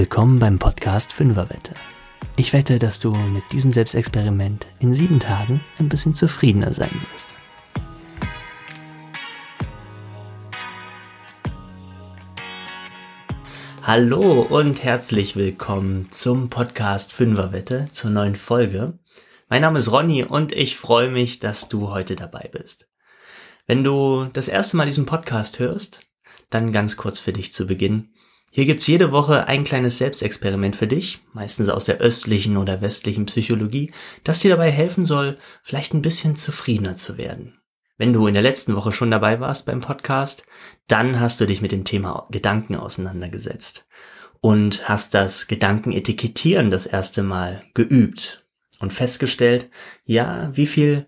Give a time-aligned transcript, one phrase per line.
[0.00, 1.74] Willkommen beim Podcast Fünferwette.
[2.36, 7.34] Ich wette, dass du mit diesem Selbstexperiment in sieben Tagen ein bisschen zufriedener sein wirst.
[13.82, 18.98] Hallo und herzlich willkommen zum Podcast Fünferwette zur neuen Folge.
[19.50, 22.88] Mein Name ist Ronny und ich freue mich, dass du heute dabei bist.
[23.66, 26.00] Wenn du das erste Mal diesen Podcast hörst,
[26.48, 28.14] dann ganz kurz für dich zu Beginn.
[28.52, 33.26] Hier gibt's jede Woche ein kleines Selbstexperiment für dich, meistens aus der östlichen oder westlichen
[33.26, 33.92] Psychologie,
[34.24, 37.60] das dir dabei helfen soll, vielleicht ein bisschen zufriedener zu werden.
[37.96, 40.46] Wenn du in der letzten Woche schon dabei warst beim Podcast,
[40.88, 43.86] dann hast du dich mit dem Thema Gedanken auseinandergesetzt
[44.40, 48.44] und hast das Gedankenetikettieren das erste Mal geübt
[48.80, 49.70] und festgestellt,
[50.04, 51.06] ja, wie viel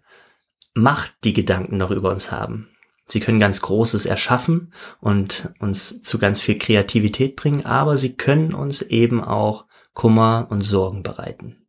[0.75, 2.69] Macht die Gedanken noch über uns haben.
[3.13, 8.55] Sie können ganz Großes erschaffen und uns zu ganz viel Kreativität bringen, aber sie können
[8.55, 11.67] uns eben auch Kummer und Sorgen bereiten.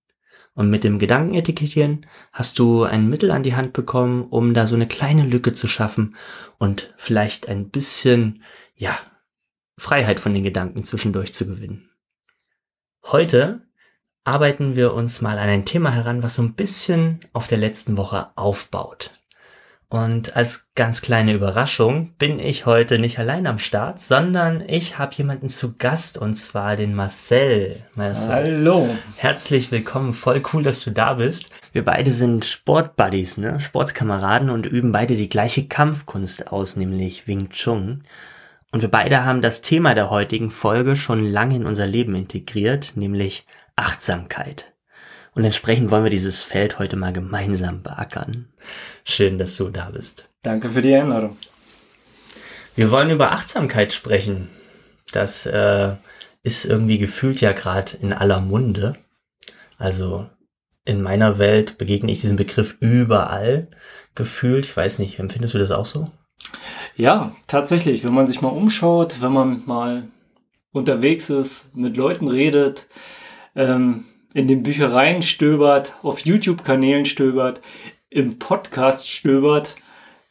[0.54, 4.76] Und mit dem Gedankenetikettieren hast du ein Mittel an die Hand bekommen, um da so
[4.76, 6.16] eine kleine Lücke zu schaffen
[6.60, 8.42] und vielleicht ein bisschen,
[8.74, 8.98] ja,
[9.78, 11.90] Freiheit von den Gedanken zwischendurch zu gewinnen.
[13.04, 13.68] Heute
[14.24, 17.98] arbeiten wir uns mal an ein Thema heran, was so ein bisschen auf der letzten
[17.98, 19.12] Woche aufbaut.
[19.94, 25.14] Und als ganz kleine Überraschung bin ich heute nicht allein am Start, sondern ich habe
[25.14, 27.76] jemanden zu Gast und zwar den Marcel.
[27.96, 28.32] Marcel.
[28.32, 28.90] Hallo.
[29.18, 31.52] Herzlich willkommen, voll cool, dass du da bist.
[31.74, 33.60] Wir beide sind Sportbuddies, ne?
[33.60, 38.02] Sportskameraden und üben beide die gleiche Kampfkunst aus, nämlich Wing Chun.
[38.72, 42.94] Und wir beide haben das Thema der heutigen Folge schon lange in unser Leben integriert,
[42.96, 44.73] nämlich Achtsamkeit.
[45.36, 48.48] Und entsprechend wollen wir dieses Feld heute mal gemeinsam beackern.
[49.04, 50.30] Schön, dass du da bist.
[50.44, 51.38] Danke für die Einladung.
[52.76, 54.50] Wir wollen über Achtsamkeit sprechen.
[55.12, 55.96] Das äh,
[56.44, 58.96] ist irgendwie gefühlt ja gerade in aller Munde.
[59.78, 60.28] Also
[60.86, 63.68] in meiner Welt begegne ich diesem Begriff überall
[64.16, 64.66] gefühlt.
[64.66, 66.12] Ich weiß nicht, empfindest du das auch so?
[66.96, 68.04] Ja, tatsächlich.
[68.04, 70.08] Wenn man sich mal umschaut, wenn man mal
[70.72, 72.88] unterwegs ist, mit Leuten redet,
[73.56, 77.62] ähm, in den Büchereien stöbert, auf YouTube-Kanälen stöbert,
[78.10, 79.76] im Podcast stöbert,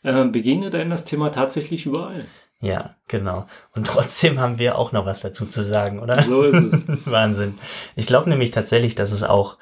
[0.02, 2.26] äh, begegnet einem das Thema tatsächlich überall.
[2.60, 3.46] Ja, genau.
[3.74, 6.22] Und trotzdem haben wir auch noch was dazu zu sagen, oder?
[6.22, 6.88] So ist es.
[7.06, 7.58] Wahnsinn.
[7.96, 9.58] Ich glaube nämlich tatsächlich, dass es auch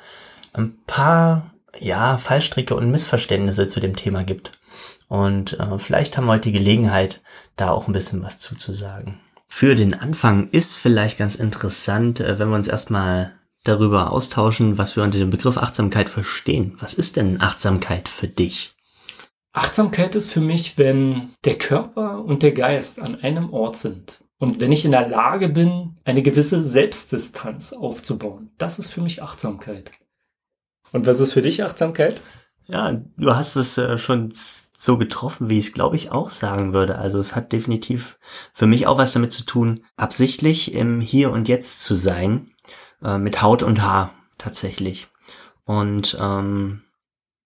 [0.53, 4.53] ein paar, ja, Fallstricke und Missverständnisse zu dem Thema gibt.
[5.09, 7.23] Und äh, vielleicht haben wir heute die Gelegenheit,
[7.57, 9.19] da auch ein bisschen was zuzusagen.
[9.49, 13.33] Für den Anfang ist vielleicht ganz interessant, äh, wenn wir uns erstmal
[13.65, 16.77] darüber austauschen, was wir unter dem Begriff Achtsamkeit verstehen.
[16.81, 18.75] Was ist denn Achtsamkeit für dich?
[19.53, 24.21] Achtsamkeit ist für mich, wenn der Körper und der Geist an einem Ort sind.
[24.39, 28.51] Und wenn ich in der Lage bin, eine gewisse Selbstdistanz aufzubauen.
[28.59, 29.93] Das ist für mich Achtsamkeit.
[30.93, 32.21] Und was ist für dich Achtsamkeit?
[32.67, 36.73] Ja, du hast es äh, schon so getroffen, wie ich es, glaube ich, auch sagen
[36.73, 36.99] würde.
[36.99, 38.19] Also es hat definitiv
[38.55, 42.50] für mich auch was damit zu tun, absichtlich im Hier und Jetzt zu sein
[43.03, 45.09] äh, mit Haut und Haar tatsächlich.
[45.65, 46.83] Und ähm,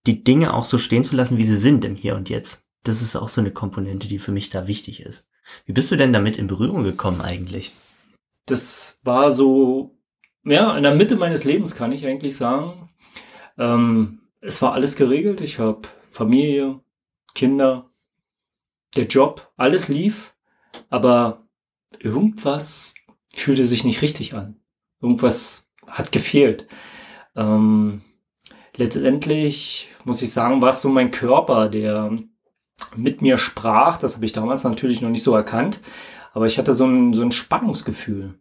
[0.06, 2.66] die Dinge auch so stehen zu lassen, wie sie sind im Hier und Jetzt.
[2.82, 5.28] Das ist auch so eine Komponente, die für mich da wichtig ist.
[5.66, 7.72] Wie bist du denn damit in Berührung gekommen eigentlich?
[8.46, 9.98] Das war so,
[10.44, 12.90] ja, in der Mitte meines Lebens kann ich eigentlich sagen.
[13.58, 15.40] Ähm, es war alles geregelt.
[15.40, 16.80] Ich habe Familie,
[17.34, 17.88] Kinder,
[18.96, 20.34] der Job, alles lief,
[20.88, 21.46] aber
[21.98, 22.92] irgendwas
[23.32, 24.60] fühlte sich nicht richtig an.
[25.04, 26.66] Irgendwas hat gefehlt.
[27.36, 28.02] Ähm,
[28.74, 32.16] letztendlich muss ich sagen, war es so mein Körper, der
[32.96, 33.98] mit mir sprach.
[33.98, 35.80] Das habe ich damals natürlich noch nicht so erkannt.
[36.32, 38.38] Aber ich hatte so ein, so ein Spannungsgefühl.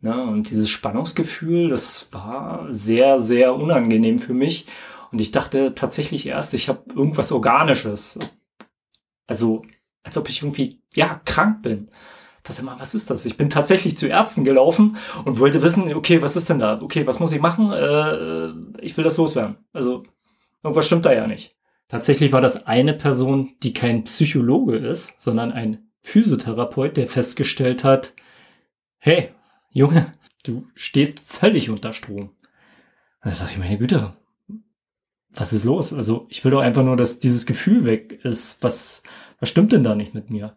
[0.00, 0.22] Ne?
[0.22, 4.66] Und dieses Spannungsgefühl, das war sehr, sehr unangenehm für mich.
[5.10, 8.18] Und ich dachte tatsächlich erst, ich habe irgendwas Organisches.
[9.26, 9.62] Also,
[10.04, 11.90] als ob ich irgendwie, ja, krank bin
[12.46, 13.26] dachte mal, was ist das?
[13.26, 16.80] Ich bin tatsächlich zu Ärzten gelaufen und wollte wissen, okay, was ist denn da?
[16.80, 17.72] Okay, was muss ich machen?
[17.72, 19.56] Äh, ich will das loswerden.
[19.72, 20.04] Also
[20.62, 21.56] irgendwas stimmt da ja nicht.
[21.88, 28.14] Tatsächlich war das eine Person, die kein Psychologe ist, sondern ein Physiotherapeut, der festgestellt hat,
[28.98, 29.30] hey,
[29.70, 30.14] Junge,
[30.44, 32.30] du stehst völlig unter Strom.
[33.22, 34.14] Und da sag ich, meine Güte,
[35.32, 35.92] was ist los?
[35.92, 38.62] Also ich will doch einfach nur, dass dieses Gefühl weg ist.
[38.62, 39.02] Was,
[39.38, 40.56] was stimmt denn da nicht mit mir?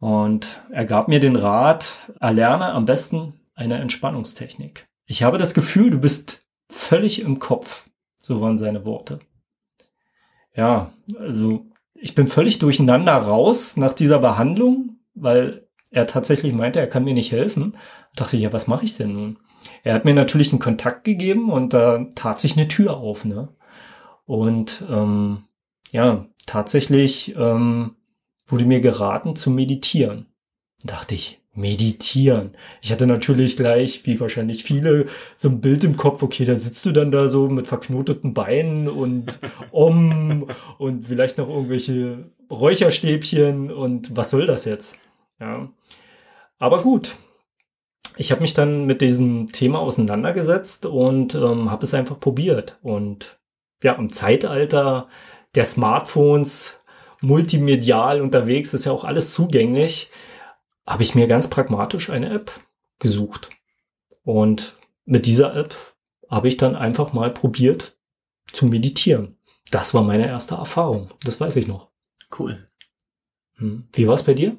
[0.00, 4.88] Und er gab mir den Rat, erlerne am besten eine Entspannungstechnik.
[5.04, 7.90] Ich habe das Gefühl, du bist völlig im Kopf.
[8.18, 9.20] So waren seine Worte.
[10.56, 16.86] Ja, also ich bin völlig durcheinander raus nach dieser Behandlung, weil er tatsächlich meinte, er
[16.86, 17.72] kann mir nicht helfen.
[18.14, 19.38] Da dachte ich, ja, was mache ich denn nun?
[19.82, 23.48] Er hat mir natürlich einen Kontakt gegeben und da tat sich eine Tür auf, ne?
[24.24, 25.44] Und ähm,
[25.90, 27.96] ja, tatsächlich ähm,
[28.52, 30.26] wurde mir geraten zu meditieren.
[30.82, 32.52] Da dachte ich, meditieren.
[32.80, 35.06] Ich hatte natürlich gleich, wie wahrscheinlich viele,
[35.36, 38.88] so ein Bild im Kopf, okay, da sitzt du dann da so mit verknoteten Beinen
[38.88, 40.46] und um
[40.78, 44.96] und vielleicht noch irgendwelche Räucherstäbchen und was soll das jetzt?
[45.40, 45.70] Ja.
[46.58, 47.16] Aber gut,
[48.16, 52.78] ich habe mich dann mit diesem Thema auseinandergesetzt und ähm, habe es einfach probiert.
[52.82, 53.40] Und
[53.82, 55.08] ja, im Zeitalter
[55.54, 56.79] der Smartphones,
[57.20, 60.10] multimedial unterwegs, ist ja auch alles zugänglich,
[60.86, 62.52] habe ich mir ganz pragmatisch eine App
[62.98, 63.50] gesucht.
[64.24, 65.74] Und mit dieser App
[66.28, 67.96] habe ich dann einfach mal probiert
[68.46, 69.36] zu meditieren.
[69.70, 71.10] Das war meine erste Erfahrung.
[71.24, 71.90] Das weiß ich noch.
[72.38, 72.66] Cool.
[73.56, 73.88] Hm.
[73.92, 74.56] Wie war es bei dir?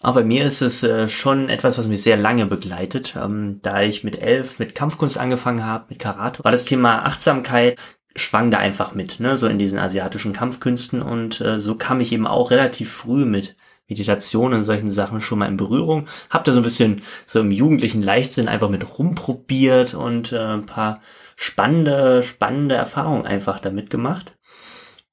[0.00, 3.16] Aber bei mir ist es äh, schon etwas, was mich sehr lange begleitet.
[3.16, 7.80] Ähm, da ich mit elf mit Kampfkunst angefangen habe, mit Karate, war das Thema Achtsamkeit
[8.18, 12.12] schwang da einfach mit, ne, so in diesen asiatischen Kampfkünsten und äh, so kam ich
[12.12, 13.56] eben auch relativ früh mit
[13.88, 16.06] Meditation und solchen Sachen schon mal in Berührung.
[16.28, 20.66] Hab da so ein bisschen so im jugendlichen Leichtsinn einfach mit rumprobiert und äh, ein
[20.66, 21.00] paar
[21.36, 24.37] spannende, spannende Erfahrungen einfach damit gemacht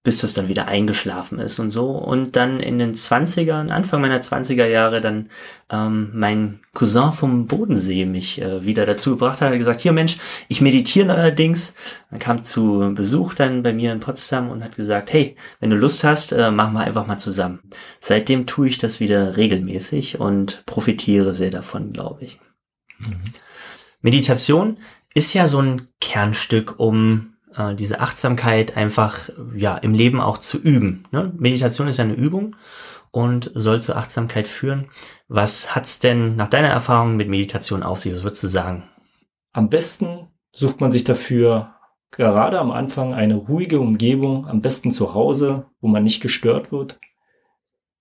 [0.05, 1.89] bis das dann wieder eingeschlafen ist und so.
[1.89, 5.29] Und dann in den 20ern, Anfang meiner 20er Jahre, dann
[5.71, 10.17] ähm, mein Cousin vom Bodensee mich äh, wieder dazu gebracht hat, hat gesagt, hier Mensch,
[10.47, 11.73] ich meditiere allerdings.
[12.11, 15.75] Dann kam zu Besuch dann bei mir in Potsdam und hat gesagt, hey, wenn du
[15.75, 17.59] Lust hast, äh, machen wir einfach mal zusammen.
[17.99, 22.39] Seitdem tue ich das wieder regelmäßig und profitiere sehr davon, glaube ich.
[22.99, 23.23] Mhm.
[24.01, 24.77] Meditation
[25.15, 30.59] ist ja so ein Kernstück, um äh, diese Achtsamkeit einfach ja im Leben auch zu
[30.59, 31.05] üben.
[31.11, 31.33] Ne?
[31.37, 32.55] Meditation ist ja eine Übung
[33.11, 34.87] und soll zur Achtsamkeit führen.
[35.27, 38.13] Was hat's denn nach deiner Erfahrung mit Meditation auf sich?
[38.13, 38.83] Was würdest du sagen?
[39.53, 41.75] Am besten sucht man sich dafür
[42.11, 46.99] gerade am Anfang eine ruhige Umgebung, am besten zu Hause, wo man nicht gestört wird.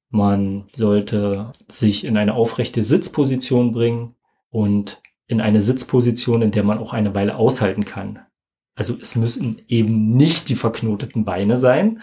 [0.08, 4.14] Man sollte sich in eine aufrechte Sitzposition bringen
[4.50, 8.20] und in eine Sitzposition, in der man auch eine Weile aushalten kann.
[8.74, 12.00] Also es müssen eben nicht die verknoteten Beine sein,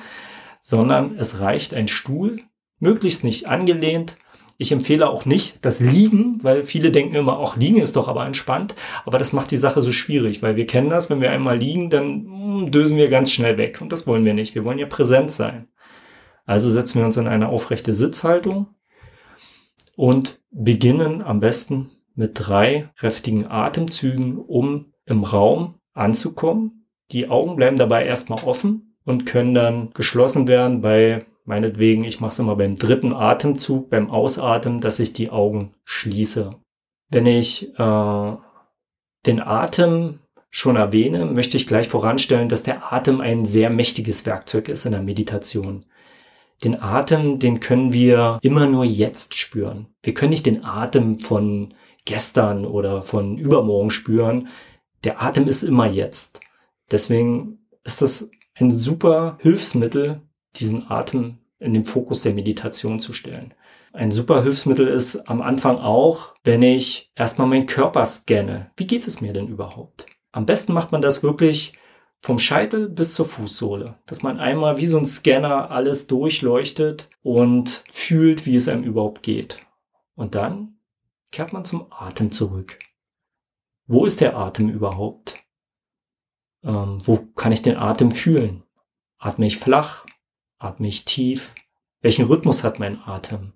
[0.62, 2.42] sondern es reicht ein Stuhl,
[2.80, 4.18] möglichst nicht angelehnt.
[4.58, 8.26] Ich empfehle auch nicht das Liegen, weil viele denken immer, auch Liegen ist doch aber
[8.26, 8.76] entspannt.
[9.06, 11.90] Aber das macht die Sache so schwierig, weil wir kennen das, wenn wir einmal liegen,
[11.90, 13.80] dann hm, dösen wir ganz schnell weg.
[13.82, 14.54] Und das wollen wir nicht.
[14.54, 15.68] Wir wollen ja präsent sein.
[16.46, 18.68] Also setzen wir uns in eine aufrechte Sitzhaltung
[19.96, 26.88] und beginnen am besten mit drei kräftigen Atemzügen, um im Raum anzukommen.
[27.12, 32.32] Die Augen bleiben dabei erstmal offen und können dann geschlossen werden bei meinetwegen, ich mache
[32.32, 36.56] es immer beim dritten Atemzug, beim Ausatmen, dass ich die Augen schließe.
[37.10, 38.36] Wenn ich äh,
[39.26, 44.70] den Atem schon erwähne, möchte ich gleich voranstellen, dass der Atem ein sehr mächtiges Werkzeug
[44.70, 45.86] ist in der Meditation.
[46.64, 49.88] Den Atem, den können wir immer nur jetzt spüren.
[50.04, 51.74] Wir können nicht den Atem von
[52.06, 54.50] gestern oder von übermorgen spüren
[55.04, 56.40] der Atem ist immer jetzt.
[56.92, 60.22] Deswegen ist das ein super Hilfsmittel,
[60.56, 63.54] diesen Atem in den Fokus der Meditation zu stellen.
[63.94, 68.72] Ein super Hilfsmittel ist am Anfang auch, wenn ich erstmal meinen Körper scanne.
[68.78, 70.06] Wie geht es mir denn überhaupt?
[70.32, 71.74] Am besten macht man das wirklich
[72.22, 77.84] vom Scheitel bis zur Fußsohle, dass man einmal wie so ein Scanner alles durchleuchtet und
[77.90, 79.60] fühlt, wie es einem überhaupt geht.
[80.16, 80.76] Und dann
[81.32, 82.80] kehrt man zum Atem zurück.
[83.92, 85.44] Wo ist der Atem überhaupt?
[86.64, 88.64] Ähm, wo kann ich den Atem fühlen?
[89.18, 90.06] Atme ich flach?
[90.60, 91.56] Atme ich tief?
[92.00, 93.52] Welchen Rhythmus hat mein Atem?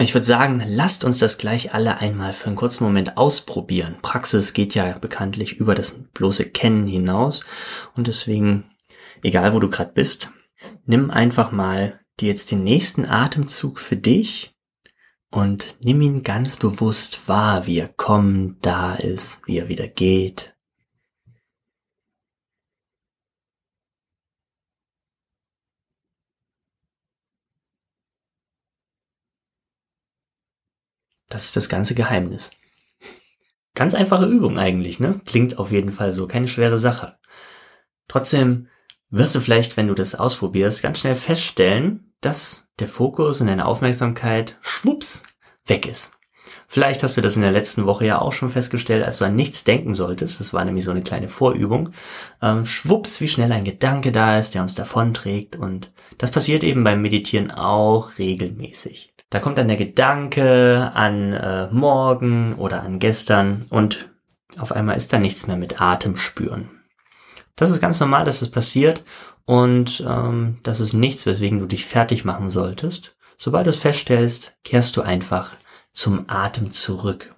[0.00, 3.96] Ich würde sagen, lasst uns das gleich alle einmal für einen kurzen Moment ausprobieren.
[4.02, 7.42] Praxis geht ja bekanntlich über das bloße Kennen hinaus
[7.94, 8.70] und deswegen,
[9.22, 10.30] egal wo du gerade bist,
[10.84, 14.53] nimm einfach mal dir jetzt den nächsten Atemzug für dich
[15.34, 20.54] und nimm ihn ganz bewusst wahr, wie er kommt, da ist, wie er wieder geht.
[31.28, 32.52] Das ist das ganze Geheimnis.
[33.74, 35.20] Ganz einfache Übung eigentlich, ne?
[35.26, 37.18] Klingt auf jeden Fall so, keine schwere Sache.
[38.06, 38.68] Trotzdem
[39.10, 43.66] wirst du vielleicht, wenn du das ausprobierst, ganz schnell feststellen, dass der Fokus und deine
[43.66, 45.24] Aufmerksamkeit schwupps
[45.66, 46.14] weg ist.
[46.66, 49.36] Vielleicht hast du das in der letzten Woche ja auch schon festgestellt, als du an
[49.36, 50.40] nichts denken solltest.
[50.40, 51.90] Das war nämlich so eine kleine Vorübung.
[52.42, 55.56] Ähm, schwupps, wie schnell ein Gedanke da ist, der uns davonträgt.
[55.56, 59.14] Und das passiert eben beim Meditieren auch regelmäßig.
[59.30, 64.10] Da kommt dann der Gedanke an äh, morgen oder an gestern und
[64.58, 66.70] auf einmal ist da nichts mehr mit Atem spüren.
[67.56, 69.02] Das ist ganz normal, dass es das passiert
[69.46, 73.16] und ähm, das ist nichts, weswegen du dich fertig machen solltest.
[73.36, 75.56] Sobald du es feststellst, kehrst du einfach
[75.92, 77.34] zum Atem zurück.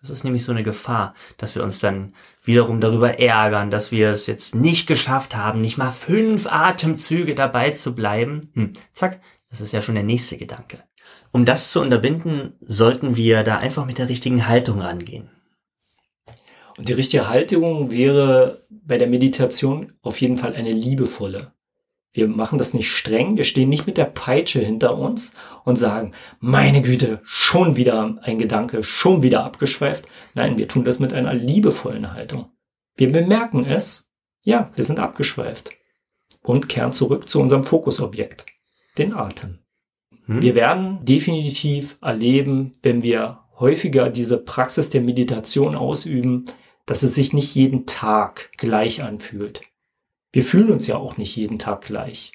[0.00, 4.10] Das ist nämlich so eine Gefahr, dass wir uns dann wiederum darüber ärgern, dass wir
[4.10, 8.50] es jetzt nicht geschafft haben, nicht mal fünf Atemzüge dabei zu bleiben.
[8.54, 10.82] Hm, zack, das ist ja schon der nächste Gedanke.
[11.32, 15.30] Um das zu unterbinden, sollten wir da einfach mit der richtigen Haltung rangehen.
[16.76, 21.52] Und die richtige Haltung wäre bei der Meditation auf jeden Fall eine liebevolle.
[22.12, 26.12] Wir machen das nicht streng, wir stehen nicht mit der Peitsche hinter uns und sagen,
[26.38, 30.06] meine Güte, schon wieder ein Gedanke, schon wieder abgeschweift.
[30.34, 32.52] Nein, wir tun das mit einer liebevollen Haltung.
[32.96, 34.12] Wir bemerken es,
[34.42, 35.72] ja, wir sind abgeschweift
[36.44, 38.46] und kehren zurück zu unserem Fokusobjekt,
[38.96, 39.58] den Atem.
[40.26, 40.40] Hm?
[40.40, 46.44] Wir werden definitiv erleben, wenn wir häufiger diese Praxis der Meditation ausüben,
[46.86, 49.62] dass es sich nicht jeden Tag gleich anfühlt.
[50.32, 52.32] Wir fühlen uns ja auch nicht jeden Tag gleich.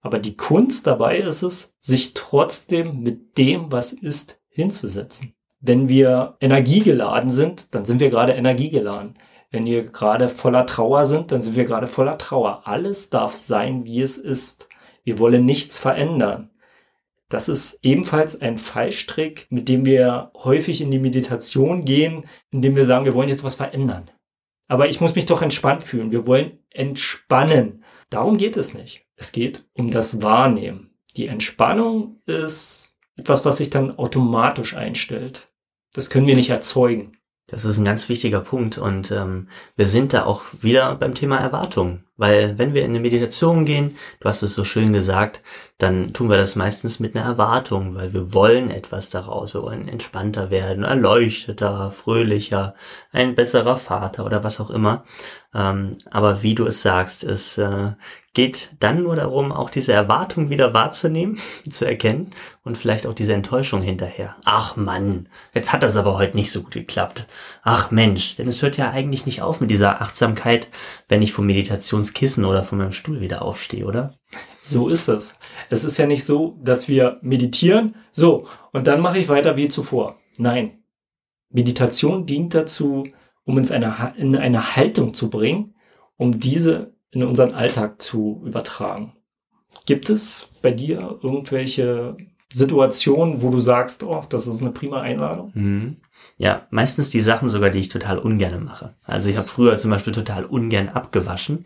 [0.00, 5.34] Aber die Kunst dabei ist es, sich trotzdem mit dem, was ist, hinzusetzen.
[5.60, 9.14] Wenn wir energiegeladen sind, dann sind wir gerade energiegeladen.
[9.52, 12.66] Wenn wir gerade voller Trauer sind, dann sind wir gerade voller Trauer.
[12.66, 14.68] Alles darf sein, wie es ist.
[15.04, 16.50] Wir wollen nichts verändern.
[17.32, 22.84] Das ist ebenfalls ein Fallstrick, mit dem wir häufig in die Meditation gehen, indem wir
[22.84, 24.10] sagen, wir wollen jetzt was verändern.
[24.68, 26.10] Aber ich muss mich doch entspannt fühlen.
[26.10, 27.84] Wir wollen entspannen.
[28.10, 29.06] Darum geht es nicht.
[29.16, 30.90] Es geht um das Wahrnehmen.
[31.16, 35.48] Die Entspannung ist etwas, was sich dann automatisch einstellt.
[35.94, 37.16] Das können wir nicht erzeugen.
[37.46, 41.38] Das ist ein ganz wichtiger Punkt und ähm, wir sind da auch wieder beim Thema
[41.38, 45.42] Erwartung, weil wenn wir in eine Meditation gehen, du hast es so schön gesagt,
[45.78, 49.88] dann tun wir das meistens mit einer Erwartung, weil wir wollen etwas daraus, wir wollen
[49.88, 52.74] entspannter werden, erleuchteter, fröhlicher,
[53.10, 55.04] ein besserer Vater oder was auch immer.
[55.54, 57.92] Ähm, aber wie du es sagst, es äh,
[58.32, 61.38] geht dann nur darum, auch diese Erwartung wieder wahrzunehmen,
[61.68, 62.30] zu erkennen
[62.64, 64.36] und vielleicht auch diese Enttäuschung hinterher.
[64.44, 67.26] Ach Mann, jetzt hat das aber heute nicht so gut geklappt.
[67.62, 70.68] Ach Mensch, denn es hört ja eigentlich nicht auf mit dieser Achtsamkeit,
[71.08, 71.32] wenn ich
[72.02, 74.14] vom Meditationskissen oder von meinem Stuhl wieder aufstehe, oder?
[74.62, 75.36] So ist es.
[75.70, 79.68] Es ist ja nicht so, dass wir meditieren, so, und dann mache ich weiter wie
[79.68, 80.18] zuvor.
[80.38, 80.82] Nein.
[81.50, 83.06] Meditation dient dazu,
[83.44, 85.74] um uns eine, in eine Haltung zu bringen,
[86.16, 89.12] um diese in unseren Alltag zu übertragen.
[89.84, 92.16] Gibt es bei dir irgendwelche
[92.52, 95.50] Situationen, wo du sagst, oh, das ist eine prima Einladung?
[95.54, 95.96] Mhm.
[96.42, 98.94] Ja, meistens die Sachen sogar, die ich total ungern mache.
[99.04, 101.62] Also ich habe früher zum Beispiel total ungern abgewaschen.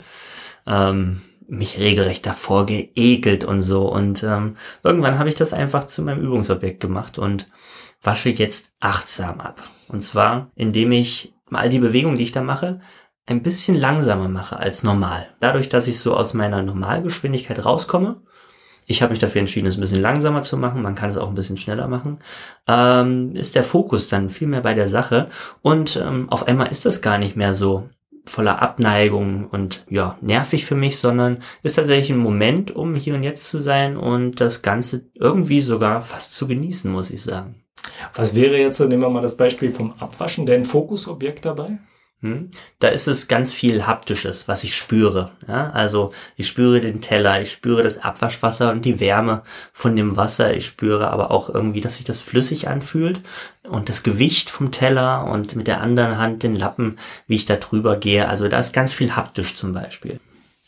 [0.66, 3.90] Ähm, mich regelrecht davor geekelt und so.
[3.90, 7.49] Und ähm, irgendwann habe ich das einfach zu meinem Übungsobjekt gemacht und
[8.02, 9.66] wasche jetzt achtsam ab.
[9.88, 12.80] Und zwar, indem ich all die Bewegungen, die ich da mache,
[13.25, 15.26] ein bisschen langsamer mache als normal.
[15.40, 18.21] Dadurch, dass ich so aus meiner Normalgeschwindigkeit rauskomme,
[18.86, 21.28] ich habe mich dafür entschieden, es ein bisschen langsamer zu machen, man kann es auch
[21.28, 22.18] ein bisschen schneller machen,
[22.68, 25.28] ähm, ist der Fokus dann viel mehr bei der Sache
[25.62, 27.88] und ähm, auf einmal ist das gar nicht mehr so
[28.28, 33.22] voller Abneigung und ja, nervig für mich, sondern ist tatsächlich ein Moment, um hier und
[33.22, 37.62] jetzt zu sein und das Ganze irgendwie sogar fast zu genießen, muss ich sagen.
[38.14, 41.78] Was wäre jetzt, nehmen wir mal das Beispiel vom Abwaschen, dein Fokusobjekt dabei?
[42.23, 42.50] Hm?
[42.78, 45.32] Da ist es ganz viel Haptisches, was ich spüre.
[45.46, 45.70] Ja?
[45.70, 49.42] Also ich spüre den Teller, ich spüre das Abwaschwasser und die Wärme
[49.73, 50.56] von dem Wasser.
[50.56, 53.20] Ich spüre aber auch irgendwie, dass sich das flüssig anfühlt
[53.68, 57.56] und das Gewicht vom Teller und mit der anderen Hand den Lappen, wie ich da
[57.56, 58.28] drüber gehe.
[58.28, 60.18] Also da ist ganz viel haptisch zum Beispiel.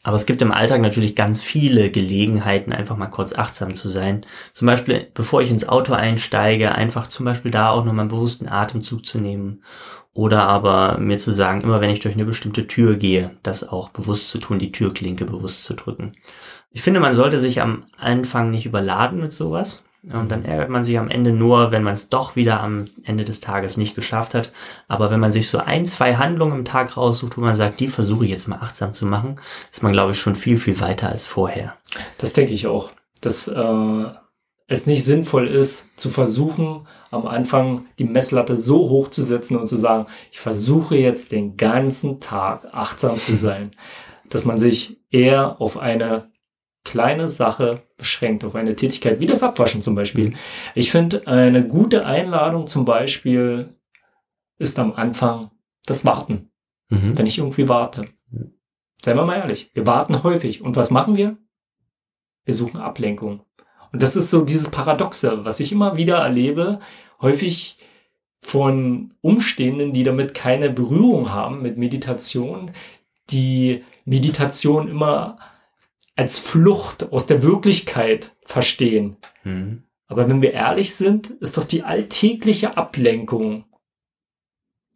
[0.08, 4.24] Aber es gibt im Alltag natürlich ganz viele Gelegenheiten, einfach mal kurz achtsam zu sein.
[4.54, 8.48] Zum Beispiel, bevor ich ins Auto einsteige, einfach zum Beispiel da auch nochmal einen bewussten
[8.48, 9.62] Atemzug zu nehmen.
[10.14, 13.90] Oder aber mir zu sagen, immer wenn ich durch eine bestimmte Tür gehe, das auch
[13.90, 16.14] bewusst zu tun, die Türklinke bewusst zu drücken.
[16.70, 19.84] Ich finde, man sollte sich am Anfang nicht überladen mit sowas.
[20.04, 23.24] Und dann ärgert man sich am Ende nur, wenn man es doch wieder am Ende
[23.24, 24.50] des Tages nicht geschafft hat.
[24.86, 27.88] Aber wenn man sich so ein, zwei Handlungen im Tag raussucht, wo man sagt, die
[27.88, 29.40] versuche ich jetzt mal achtsam zu machen,
[29.72, 31.74] ist man, glaube ich, schon viel, viel weiter als vorher.
[32.18, 32.92] Das denke ich auch.
[33.20, 34.04] Dass äh,
[34.68, 39.66] es nicht sinnvoll ist, zu versuchen, am Anfang die Messlatte so hoch zu setzen und
[39.66, 43.72] zu sagen, ich versuche jetzt den ganzen Tag achtsam zu sein,
[44.28, 46.30] dass man sich eher auf eine
[46.88, 50.32] kleine Sache beschränkt, auf eine Tätigkeit, wie das Abwaschen zum Beispiel.
[50.74, 53.74] Ich finde, eine gute Einladung zum Beispiel
[54.56, 55.50] ist am Anfang
[55.84, 56.50] das Warten.
[56.88, 57.18] Mhm.
[57.18, 58.06] Wenn ich irgendwie warte.
[59.02, 60.62] Seien wir mal ehrlich, wir warten häufig.
[60.62, 61.36] Und was machen wir?
[62.46, 63.42] Wir suchen Ablenkung.
[63.92, 66.80] Und das ist so dieses Paradoxe, was ich immer wieder erlebe,
[67.20, 67.78] häufig
[68.40, 72.70] von Umstehenden, die damit keine Berührung haben mit Meditation,
[73.28, 75.36] die Meditation immer
[76.18, 79.18] als Flucht aus der Wirklichkeit verstehen.
[79.44, 79.84] Mhm.
[80.08, 83.66] Aber wenn wir ehrlich sind, ist doch die alltägliche Ablenkung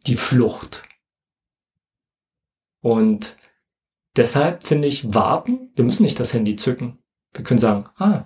[0.08, 0.82] die Flucht.
[2.80, 3.36] Und
[4.16, 6.98] deshalb finde ich, warten, wir müssen nicht das Handy zücken.
[7.32, 8.24] Wir können sagen, ah,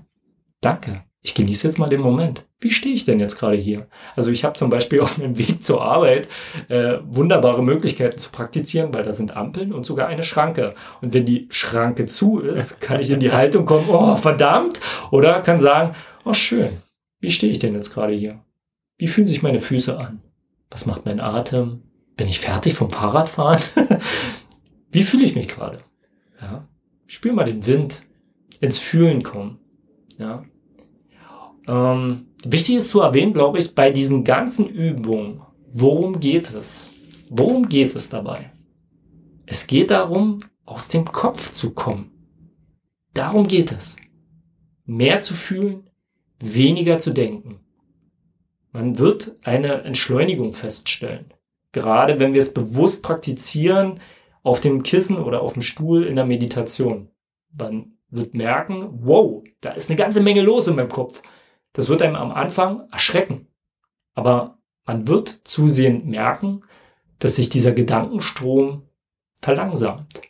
[0.62, 2.45] danke, ich genieße jetzt mal den Moment.
[2.58, 3.86] Wie stehe ich denn jetzt gerade hier?
[4.14, 6.28] Also ich habe zum Beispiel auf meinem Weg zur Arbeit
[6.68, 10.74] äh, wunderbare Möglichkeiten zu praktizieren, weil da sind Ampeln und sogar eine Schranke.
[11.02, 15.40] Und wenn die Schranke zu ist, kann ich in die Haltung kommen, oh verdammt, oder
[15.42, 15.94] kann sagen,
[16.24, 16.78] oh schön,
[17.20, 18.42] wie stehe ich denn jetzt gerade hier?
[18.98, 20.22] Wie fühlen sich meine Füße an?
[20.70, 21.82] Was macht mein Atem?
[22.16, 23.60] Bin ich fertig vom Fahrradfahren?
[24.90, 25.80] wie fühle ich mich gerade?
[26.40, 26.66] Ja,
[27.06, 28.02] spür mal den Wind,
[28.60, 29.58] ins Fühlen kommen.
[30.18, 30.44] Ja,
[31.66, 36.90] ähm, wichtig ist zu erwähnen, glaube ich, bei diesen ganzen Übungen, worum geht es?
[37.28, 38.52] Worum geht es dabei?
[39.46, 42.10] Es geht darum, aus dem Kopf zu kommen.
[43.14, 43.96] Darum geht es.
[44.84, 45.90] Mehr zu fühlen,
[46.38, 47.60] weniger zu denken.
[48.72, 51.32] Man wird eine Entschleunigung feststellen.
[51.72, 54.00] Gerade wenn wir es bewusst praktizieren,
[54.42, 57.08] auf dem Kissen oder auf dem Stuhl in der Meditation.
[57.58, 61.20] Man wird merken, wow, da ist eine ganze Menge los in meinem Kopf.
[61.76, 63.48] Das wird einem am Anfang erschrecken.
[64.14, 64.56] Aber
[64.86, 66.64] man wird zusehend merken,
[67.18, 68.88] dass sich dieser Gedankenstrom
[69.42, 70.22] verlangsamt.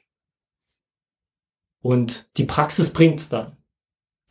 [1.80, 3.56] Und die Praxis bringt es dann.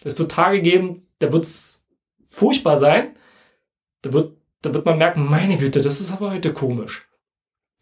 [0.03, 1.87] Es wird Tage geben, da wird es
[2.25, 3.15] furchtbar sein.
[4.01, 7.07] Da wird, da wird man merken, meine Güte, das ist aber heute komisch.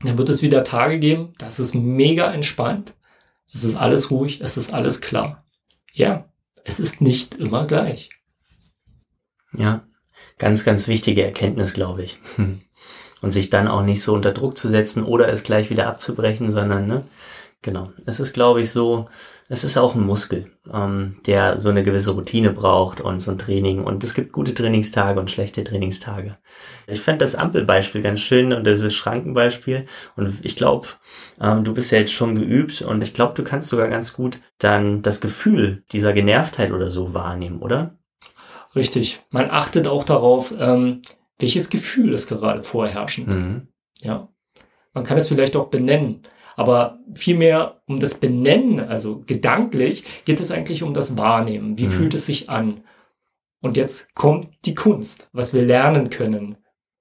[0.01, 2.93] Dann wird es wieder Tage geben, das ist mega entspannt.
[3.51, 5.43] Es ist alles ruhig, es ist alles klar.
[5.91, 6.31] Ja,
[6.65, 8.11] es ist nicht immer gleich.
[9.55, 9.83] Ja,
[10.37, 12.19] ganz, ganz wichtige Erkenntnis, glaube ich.
[13.21, 16.51] Und sich dann auch nicht so unter Druck zu setzen oder es gleich wieder abzubrechen,
[16.51, 17.05] sondern, ne,
[17.61, 17.93] genau.
[18.05, 19.07] Es ist, glaube ich, so,
[19.47, 23.37] es ist auch ein Muskel, ähm, der so eine gewisse Routine braucht und so ein
[23.37, 23.83] Training.
[23.83, 26.35] Und es gibt gute Trainingstage und schlechte Trainingstage.
[26.87, 29.85] Ich fand das Ampelbeispiel ganz schön und das ist Schrankenbeispiel.
[30.15, 30.87] Und ich glaube,
[31.39, 34.39] ähm, du bist ja jetzt schon geübt und ich glaube, du kannst sogar ganz gut
[34.57, 37.97] dann das Gefühl dieser Genervtheit oder so wahrnehmen, oder?
[38.75, 39.21] Richtig.
[39.29, 41.01] Man achtet auch darauf, ähm,
[41.39, 43.27] welches Gefühl ist gerade vorherrschend.
[43.27, 43.67] Mhm.
[43.99, 44.29] Ja.
[44.93, 46.21] Man kann es vielleicht auch benennen.
[46.55, 51.77] Aber vielmehr um das Benennen, also gedanklich, geht es eigentlich um das Wahrnehmen.
[51.77, 51.89] Wie mhm.
[51.89, 52.83] fühlt es sich an?
[53.61, 55.29] Und jetzt kommt die Kunst.
[55.33, 56.57] Was wir lernen können,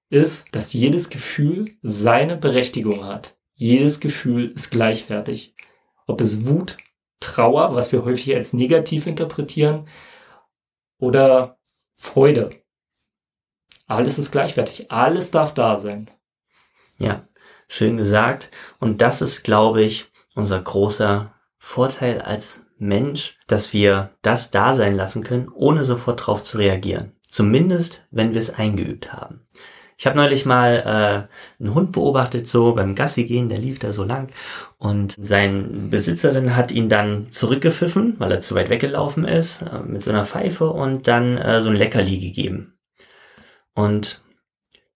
[0.08, 3.36] ist, dass jedes Gefühl seine Berechtigung hat.
[3.54, 5.54] Jedes Gefühl ist gleichwertig.
[6.06, 6.78] Ob es Wut,
[7.20, 9.86] Trauer, was wir häufig als negativ interpretieren,
[10.98, 11.58] oder
[11.94, 12.50] Freude.
[13.86, 14.90] Alles ist gleichwertig.
[14.90, 16.10] Alles darf da sein.
[16.98, 17.26] Ja,
[17.68, 18.50] schön gesagt.
[18.78, 24.96] Und das ist, glaube ich, unser großer Vorteil als Mensch, dass wir das da sein
[24.96, 27.12] lassen können, ohne sofort drauf zu reagieren.
[27.28, 29.46] Zumindest, wenn wir es eingeübt haben.
[30.02, 31.28] Ich habe neulich mal
[31.60, 34.32] äh, einen Hund beobachtet, so beim Gassi gehen, der lief da so lang
[34.76, 40.02] und sein Besitzerin hat ihn dann zurückgepfiffen, weil er zu weit weggelaufen ist, äh, mit
[40.02, 42.76] so einer Pfeife und dann äh, so ein Leckerli gegeben.
[43.74, 44.22] Und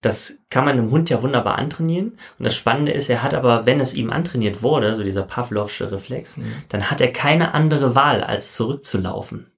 [0.01, 2.17] das kann man dem Hund ja wunderbar antrainieren.
[2.37, 5.89] Und das Spannende ist, er hat aber, wenn es ihm antrainiert wurde, so dieser Pavlovsche
[5.89, 6.51] Reflex, mhm.
[6.67, 9.53] dann hat er keine andere Wahl, als zurückzulaufen.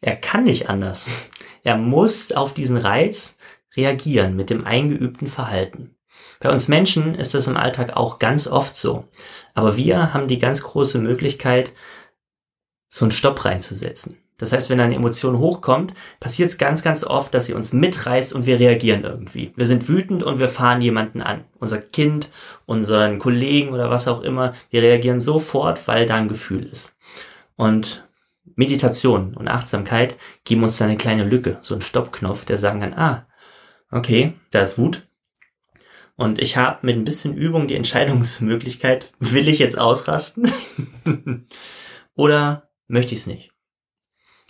[0.00, 1.06] Er kann nicht anders.
[1.62, 3.38] Er muss auf diesen Reiz
[3.76, 5.94] reagieren mit dem eingeübten Verhalten.
[6.40, 9.04] Bei uns Menschen ist das im Alltag auch ganz oft so.
[9.54, 11.72] Aber wir haben die ganz große Möglichkeit,
[12.88, 14.18] so einen Stopp reinzusetzen.
[14.36, 18.32] Das heißt, wenn eine Emotion hochkommt, passiert es ganz, ganz oft, dass sie uns mitreißt
[18.32, 19.52] und wir reagieren irgendwie.
[19.54, 21.44] Wir sind wütend und wir fahren jemanden an.
[21.60, 22.30] Unser Kind,
[22.66, 24.52] unseren Kollegen oder was auch immer.
[24.70, 26.96] Wir reagieren sofort, weil da ein Gefühl ist.
[27.54, 28.04] Und
[28.56, 32.94] Meditation und Achtsamkeit geben uns da eine kleine Lücke, so einen Stoppknopf, der sagen kann,
[32.94, 33.26] ah,
[33.94, 35.06] okay, da ist Wut.
[36.16, 40.50] Und ich habe mit ein bisschen Übung die Entscheidungsmöglichkeit, will ich jetzt ausrasten
[42.14, 43.52] oder möchte ich es nicht?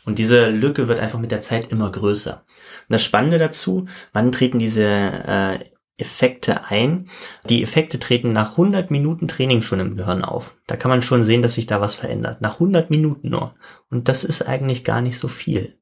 [0.05, 2.45] Und diese Lücke wird einfach mit der Zeit immer größer.
[2.89, 5.59] Und das Spannende dazu, wann treten diese äh,
[5.97, 7.09] Effekte ein?
[7.49, 10.57] Die Effekte treten nach 100 Minuten Training schon im Gehirn auf.
[10.67, 12.43] Da kann man schon sehen, dass sich da was verändert.
[12.43, 13.55] Nach 100 Minuten nur.
[13.89, 15.73] Und das ist eigentlich gar nicht so viel.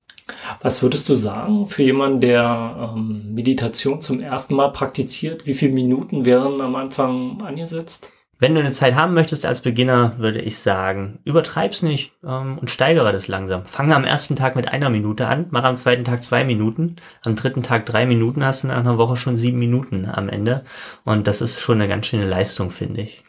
[0.61, 5.46] Was würdest du sagen für jemanden, der ähm, Meditation zum ersten Mal praktiziert?
[5.46, 8.11] Wie viele Minuten wären am Anfang angesetzt?
[8.42, 12.70] wenn du eine Zeit haben möchtest als Beginner, würde ich sagen, übertreib's nicht ähm, und
[12.70, 13.66] steigere das langsam.
[13.66, 17.37] Fange am ersten Tag mit einer Minute an, mach am zweiten Tag zwei Minuten, am
[17.37, 20.64] dritten Tag drei Minuten, hast du in einer Woche schon sieben Minuten am Ende.
[21.04, 23.22] Und das ist schon eine ganz schöne Leistung, finde ich.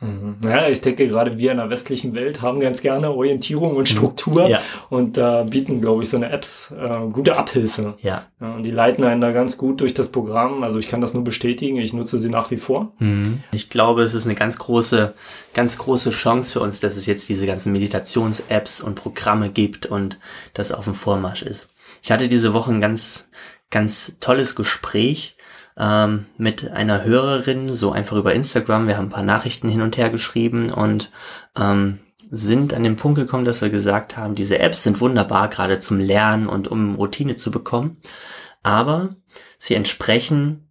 [0.00, 0.36] Mhm.
[0.44, 3.86] Ja, ich denke, gerade wir in der westlichen Welt haben ganz gerne Orientierung und mhm.
[3.86, 4.60] Struktur ja.
[4.90, 7.94] und da äh, bieten, glaube ich, so eine Apps äh, gute Abhilfe.
[8.00, 8.26] Ja.
[8.40, 8.54] ja.
[8.54, 10.62] Und die leiten einen da ganz gut durch das Programm.
[10.62, 11.78] Also ich kann das nur bestätigen.
[11.78, 12.92] Ich nutze sie nach wie vor.
[13.00, 13.40] Mhm.
[13.50, 15.14] Ich glaube, es ist eine ganz große,
[15.52, 20.18] ganz große Chance für uns, dass es jetzt diese ganzen Meditations-Apps und Programme gibt und
[20.54, 21.74] das auf dem Vormarsch ist.
[22.02, 23.30] Ich hatte diese Woche ein ganz,
[23.70, 25.34] ganz tolles Gespräch
[25.78, 28.88] ähm, mit einer Hörerin, so einfach über Instagram.
[28.88, 31.10] Wir haben ein paar Nachrichten hin und her geschrieben und
[31.56, 35.78] ähm, sind an den Punkt gekommen, dass wir gesagt haben, diese Apps sind wunderbar, gerade
[35.78, 37.98] zum Lernen und um Routine zu bekommen.
[38.62, 39.16] Aber
[39.56, 40.70] sie entsprechen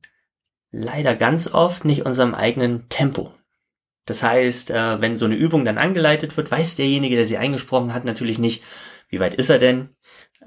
[0.71, 3.33] leider ganz oft nicht unserem eigenen Tempo.
[4.05, 7.93] Das heißt, äh, wenn so eine Übung dann angeleitet wird, weiß derjenige, der sie eingesprochen
[7.93, 8.63] hat, natürlich nicht,
[9.09, 9.89] wie weit ist er denn?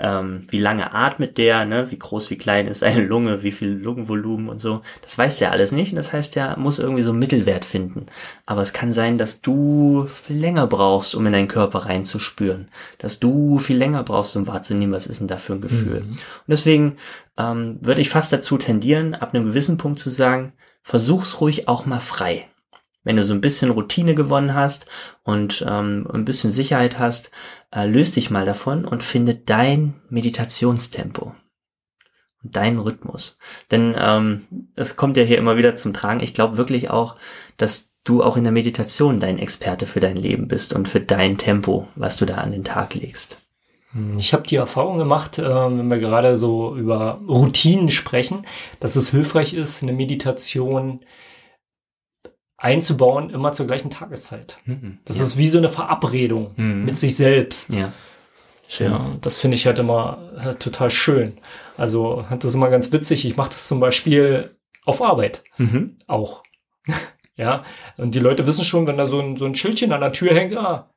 [0.03, 1.91] Ähm, wie lange atmet der, ne?
[1.91, 4.81] wie groß, wie klein ist seine Lunge, wie viel Lungenvolumen und so.
[5.03, 5.93] Das weiß der alles nicht.
[5.93, 8.07] Und das heißt, der muss irgendwie so einen Mittelwert finden.
[8.47, 12.69] Aber es kann sein, dass du viel länger brauchst, um in deinen Körper reinzuspüren.
[12.99, 16.01] Dass du viel länger brauchst, um wahrzunehmen, was ist denn da für ein Gefühl.
[16.01, 16.11] Mhm.
[16.11, 16.97] Und deswegen
[17.39, 21.85] ähm, würde ich fast dazu tendieren, ab einem gewissen Punkt zu sagen, versuch's ruhig auch
[21.85, 22.49] mal frei.
[23.03, 24.87] Wenn du so ein bisschen Routine gewonnen hast
[25.23, 27.31] und ähm, ein bisschen Sicherheit hast,
[27.75, 31.35] äh, löst dich mal davon und finde dein Meditationstempo
[32.43, 33.39] und deinen Rhythmus.
[33.71, 36.21] Denn ähm, es kommt ja hier immer wieder zum Tragen.
[36.21, 37.17] Ich glaube wirklich auch,
[37.57, 41.39] dass du auch in der Meditation dein Experte für dein Leben bist und für dein
[41.39, 43.43] Tempo, was du da an den Tag legst.
[44.19, 48.47] Ich habe die Erfahrung gemacht, äh, wenn wir gerade so über Routinen sprechen,
[48.79, 51.01] dass es hilfreich ist, eine Meditation
[52.61, 54.59] einzubauen, immer zur gleichen Tageszeit.
[54.67, 55.25] Mhm, das ja.
[55.25, 56.85] ist wie so eine Verabredung mhm.
[56.85, 57.73] mit sich selbst.
[57.73, 57.93] Ja.
[58.69, 58.93] Schön.
[58.93, 61.39] Ja, das finde ich halt immer äh, total schön.
[61.77, 63.25] Also das ist immer ganz witzig.
[63.25, 65.97] Ich mache das zum Beispiel auf Arbeit mhm.
[66.07, 66.45] auch.
[67.37, 67.65] ja,
[67.97, 70.35] und die Leute wissen schon, wenn da so ein, so ein Schildchen an der Tür
[70.35, 70.91] hängt, ah,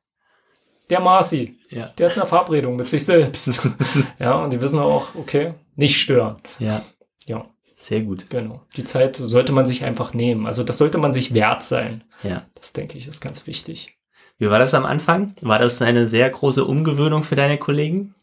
[0.90, 1.86] der Marci, ja.
[1.98, 3.58] der hat eine Verabredung mit sich selbst.
[4.18, 6.36] ja, und die wissen auch, okay, nicht stören.
[6.58, 6.82] Ja.
[7.24, 7.46] Ja.
[7.84, 8.30] Sehr gut.
[8.30, 8.62] Genau.
[8.78, 10.46] Die Zeit sollte man sich einfach nehmen.
[10.46, 12.02] Also das sollte man sich wert sein.
[12.22, 12.46] Ja.
[12.54, 13.98] Das denke ich ist ganz wichtig.
[14.38, 15.34] Wie war das am Anfang?
[15.42, 18.14] War das eine sehr große Umgewöhnung für deine Kollegen?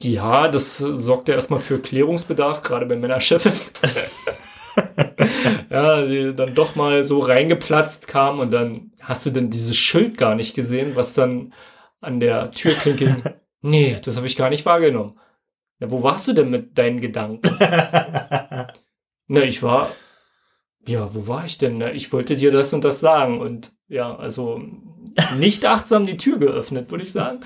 [0.00, 3.54] Ja, das sorgte erstmal für Klärungsbedarf, gerade bei meiner Chefin.
[5.68, 10.16] ja, die dann doch mal so reingeplatzt kam und dann hast du denn dieses Schild
[10.16, 11.52] gar nicht gesehen, was dann
[12.00, 13.22] an der Türklinke hing.
[13.66, 15.18] Nee, das habe ich gar nicht wahrgenommen.
[15.84, 17.42] Na, wo warst du denn mit deinen Gedanken?
[19.26, 19.90] Na, ich war,
[20.86, 21.78] ja, wo war ich denn?
[21.78, 24.62] Na, ich wollte dir das und das sagen und ja, also
[25.38, 27.40] nicht achtsam die Tür geöffnet, würde ich sagen.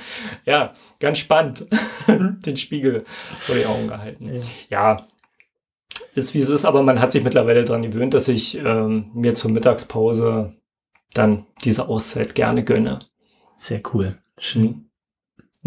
[0.44, 1.66] Ja, ganz spannend.
[2.08, 4.42] Den Spiegel vor die Augen gehalten.
[4.68, 5.06] Ja.
[6.14, 9.34] ist wie es ist, aber man hat sich mittlerweile daran gewöhnt, dass ich ähm, mir
[9.34, 10.54] zur Mittagspause
[11.12, 13.00] dann diese Auszeit gerne gönne.
[13.56, 14.18] Sehr cool.
[14.38, 14.87] Schön.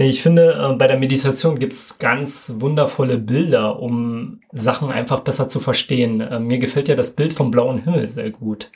[0.02, 5.48] Nee, ich finde, äh, bei der Meditation gibt's ganz wundervolle Bilder, um Sachen einfach besser
[5.48, 6.22] zu verstehen.
[6.22, 8.72] Äh, mir gefällt ja das Bild vom blauen Himmel sehr gut.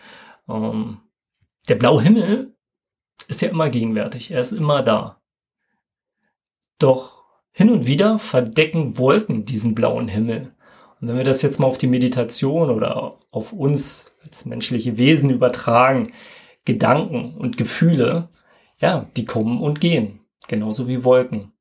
[0.47, 0.99] Ähm,
[1.67, 2.55] der blaue Himmel
[3.27, 5.19] ist ja immer gegenwärtig, er ist immer da.
[6.77, 10.53] Doch hin und wieder verdecken Wolken diesen blauen Himmel.
[11.01, 15.31] Und wenn wir das jetzt mal auf die Meditation oder auf uns als menschliche Wesen
[15.31, 16.13] übertragen,
[16.65, 18.29] Gedanken und Gefühle,
[18.77, 20.19] ja, die kommen und gehen.
[20.47, 21.51] Genauso wie Wolken.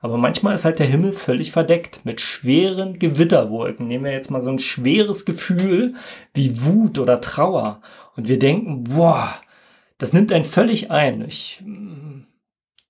[0.00, 3.88] Aber manchmal ist halt der Himmel völlig verdeckt mit schweren Gewitterwolken.
[3.88, 5.94] Nehmen wir jetzt mal so ein schweres Gefühl
[6.34, 7.80] wie Wut oder Trauer.
[8.16, 9.34] Und wir denken, boah,
[9.98, 11.22] das nimmt einen völlig ein.
[11.22, 11.64] Ich,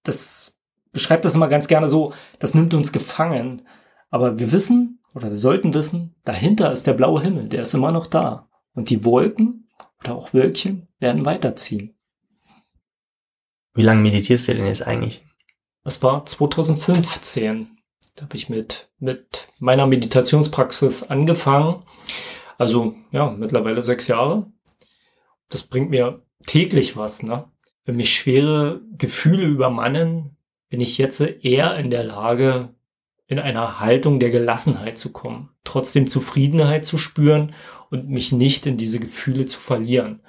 [0.02, 0.58] das
[0.92, 3.62] beschreibt das immer ganz gerne so, das nimmt uns gefangen.
[4.10, 7.90] Aber wir wissen oder wir sollten wissen, dahinter ist der blaue Himmel, der ist immer
[7.90, 8.48] noch da.
[8.74, 9.68] Und die Wolken
[10.00, 11.94] oder auch Wölkchen werden weiterziehen.
[13.74, 15.24] Wie lange meditierst du denn jetzt eigentlich?
[15.88, 17.78] Das war 2015.
[18.14, 21.82] Da habe ich mit, mit meiner Meditationspraxis angefangen.
[22.58, 24.52] Also ja, mittlerweile sechs Jahre.
[25.48, 27.22] Das bringt mir täglich was.
[27.22, 27.50] Ne?
[27.86, 30.36] Wenn mich schwere Gefühle übermannen,
[30.68, 32.74] bin ich jetzt eher in der Lage,
[33.26, 37.54] in einer Haltung der Gelassenheit zu kommen, trotzdem Zufriedenheit zu spüren
[37.88, 40.20] und mich nicht in diese Gefühle zu verlieren.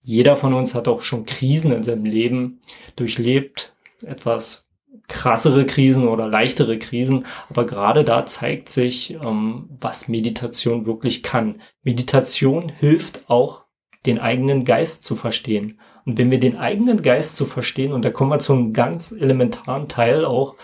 [0.00, 2.60] Jeder von uns hat auch schon Krisen in seinem Leben
[2.94, 4.68] durchlebt, etwas
[5.08, 11.60] krassere Krisen oder leichtere Krisen, aber gerade da zeigt sich, ähm, was Meditation wirklich kann.
[11.82, 13.64] Meditation hilft auch
[14.06, 15.80] den eigenen Geist zu verstehen.
[16.04, 19.88] Und wenn wir den eigenen Geist zu verstehen, und da kommen wir zum ganz elementaren
[19.88, 20.56] Teil auch,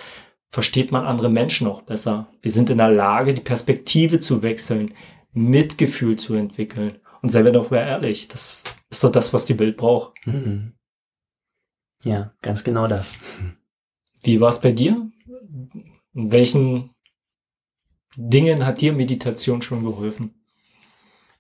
[0.51, 2.29] versteht man andere Menschen auch besser.
[2.43, 4.95] Wir sind in der Lage, die Perspektive zu wechseln,
[5.33, 6.99] Mitgefühl zu entwickeln.
[7.23, 10.15] Und seien wir doch mal ehrlich, das ist doch das, was die Welt braucht.
[10.25, 10.73] Mhm.
[12.05, 13.17] Ja, ganz genau das.
[14.23, 15.11] Wie war es bei dir?
[16.15, 16.91] In welchen
[18.17, 20.35] Dingen hat dir Meditation schon geholfen?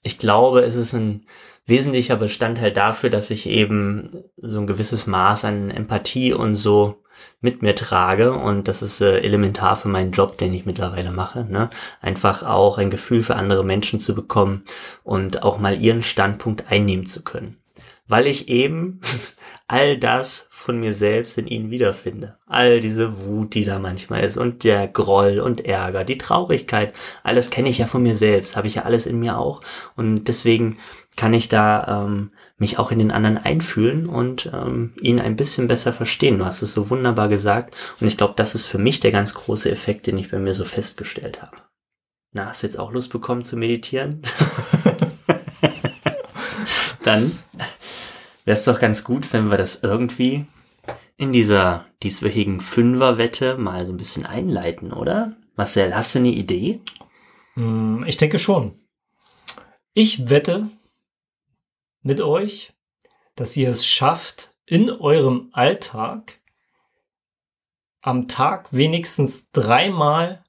[0.02, 1.26] Ich glaube, es ist ein
[1.66, 7.02] wesentlicher Bestandteil dafür, dass ich eben so ein gewisses Maß an Empathie und so
[7.40, 11.44] mit mir trage und das ist äh, elementar für meinen Job, den ich mittlerweile mache.
[11.44, 11.68] Ne?
[12.00, 14.64] Einfach auch ein Gefühl für andere Menschen zu bekommen
[15.04, 17.58] und auch mal ihren Standpunkt einnehmen zu können.
[18.06, 19.00] Weil ich eben
[19.68, 22.36] all das von mir selbst in ihnen wiederfinde.
[22.44, 27.48] All diese Wut, die da manchmal ist und der Groll und Ärger, die Traurigkeit, alles
[27.48, 29.62] kenne ich ja von mir selbst, habe ich ja alles in mir auch
[29.96, 30.76] und deswegen
[31.16, 35.68] kann ich da ähm, mich auch in den anderen einfühlen und ähm, ihn ein bisschen
[35.68, 36.36] besser verstehen.
[36.36, 39.32] Du hast es so wunderbar gesagt und ich glaube, das ist für mich der ganz
[39.32, 41.56] große Effekt, den ich bei mir so festgestellt habe.
[42.32, 44.20] Na, hast du jetzt auch Lust bekommen zu meditieren?
[47.04, 47.38] Dann
[48.44, 50.44] wäre es doch ganz gut, wenn wir das irgendwie
[51.18, 55.36] in dieser dieswöchigen Fünferwette mal so ein bisschen einleiten, oder?
[55.56, 56.80] Marcel, hast du eine Idee?
[57.54, 58.80] Hm, ich denke schon.
[59.92, 60.70] Ich wette,
[62.02, 62.72] mit euch,
[63.34, 66.40] dass ihr es schafft, in eurem Alltag
[68.00, 70.44] am Tag wenigstens dreimal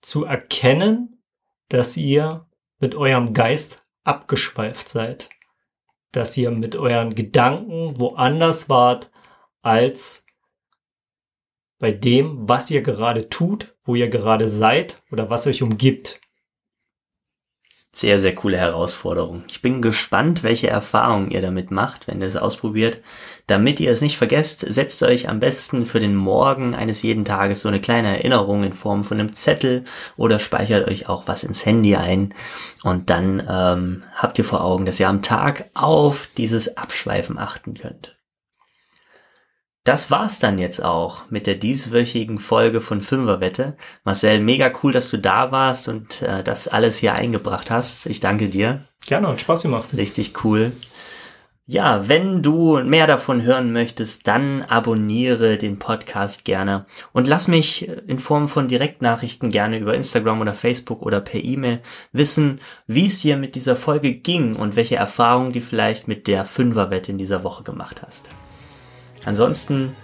[0.00, 1.22] zu erkennen,
[1.68, 2.46] dass ihr
[2.78, 5.30] mit eurem Geist abgeschweift seid,
[6.12, 9.10] dass ihr mit euren Gedanken woanders wart
[9.64, 10.24] als
[11.78, 16.20] bei dem, was ihr gerade tut, wo ihr gerade seid oder was euch umgibt.
[17.92, 19.44] Sehr, sehr coole Herausforderung.
[19.48, 23.00] Ich bin gespannt, welche Erfahrungen ihr damit macht, wenn ihr es ausprobiert.
[23.46, 27.60] Damit ihr es nicht vergesst, setzt euch am besten für den Morgen eines jeden Tages
[27.60, 29.84] so eine kleine Erinnerung in Form von einem Zettel
[30.16, 32.34] oder speichert euch auch was ins Handy ein.
[32.82, 37.74] Und dann ähm, habt ihr vor Augen, dass ihr am Tag auf dieses Abschweifen achten
[37.74, 38.16] könnt.
[39.84, 43.76] Das war's dann jetzt auch mit der dieswöchigen Folge von Fünferwette.
[44.02, 48.06] Marcel, mega cool, dass du da warst und äh, das alles hier eingebracht hast.
[48.06, 48.80] Ich danke dir.
[49.04, 49.94] Gerne, hat Spaß gemacht.
[49.94, 50.72] Richtig cool.
[51.66, 57.88] Ja, wenn du mehr davon hören möchtest, dann abonniere den Podcast gerne und lass mich
[58.06, 61.80] in Form von Direktnachrichten gerne über Instagram oder Facebook oder per E-Mail
[62.12, 66.46] wissen, wie es dir mit dieser Folge ging und welche Erfahrungen du vielleicht mit der
[66.46, 68.28] Fünferwette in dieser Woche gemacht hast.
[69.24, 69.94] Ansonsten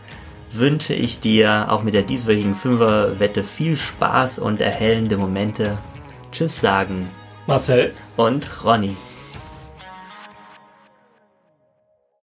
[0.52, 5.78] wünsche ich dir auch mit der dieswöchigen Fünferwette viel Spaß und erhellende Momente.
[6.32, 7.10] Tschüss sagen.
[7.46, 7.92] Marcel.
[8.16, 8.96] Und Ronny.